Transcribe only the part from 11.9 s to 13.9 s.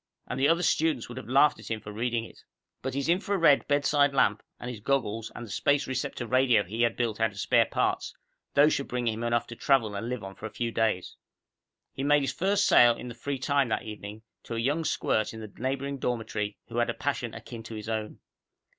He made his first sale in the free time that